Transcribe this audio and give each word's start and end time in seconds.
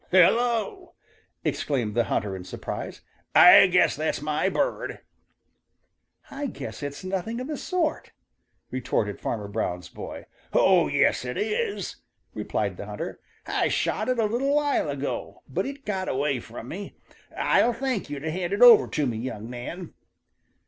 "Hello!" 0.09 0.95
exclaimed 1.45 1.93
the 1.93 2.05
hunter 2.05 2.35
in 2.35 2.43
surprise, 2.43 3.01
"I 3.35 3.67
guess 3.67 3.95
that's 3.95 4.19
my 4.19 4.49
bird!" 4.49 5.01
"I 6.31 6.47
guess 6.47 6.81
it's 6.81 7.03
nothing 7.03 7.39
of 7.39 7.47
the 7.47 7.55
sort!" 7.55 8.11
retorted 8.71 9.19
Farmer 9.19 9.47
Brown's 9.47 9.89
boy. 9.89 10.25
"Oh, 10.53 10.87
yes, 10.87 11.23
it 11.23 11.37
is," 11.37 11.97
replied 12.33 12.77
the 12.77 12.87
hunter. 12.87 13.19
"I 13.45 13.67
shot 13.67 14.09
it 14.09 14.17
a 14.17 14.25
little 14.25 14.55
while 14.55 14.89
ago, 14.89 15.43
but 15.47 15.67
it 15.67 15.85
got 15.85 16.09
away 16.09 16.39
from 16.39 16.69
me. 16.69 16.95
I'll 17.37 17.71
thank 17.71 18.09
you 18.09 18.19
to 18.21 18.31
hand 18.31 18.53
it 18.53 18.63
over 18.63 18.87
to 18.87 19.05
me, 19.05 19.19
young 19.19 19.47
man." 19.51 19.93